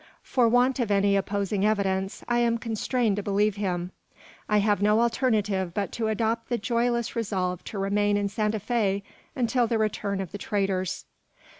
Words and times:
For 0.23 0.47
want 0.49 0.79
of 0.79 0.89
any 0.89 1.15
opposing 1.15 1.63
evidence, 1.63 2.23
I 2.27 2.39
am 2.39 2.57
constrained 2.57 3.17
to 3.17 3.21
believe 3.21 3.55
him. 3.57 3.91
I 4.49 4.57
have 4.57 4.81
no 4.81 4.99
alternative 4.99 5.75
but 5.75 5.91
to 5.91 6.07
adopt 6.07 6.49
the 6.49 6.57
joyless 6.57 7.15
resolve 7.15 7.63
to 7.65 7.77
remain 7.77 8.17
in 8.17 8.27
Santa 8.27 8.59
Fe 8.59 9.03
until 9.35 9.67
the 9.67 9.77
return 9.77 10.19
of 10.19 10.31
the 10.31 10.39
traders. 10.39 11.05